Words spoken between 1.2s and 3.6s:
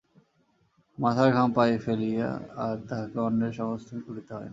ঘাম পায়ে ফেলিয়া আর তাঁহাকে অন্নের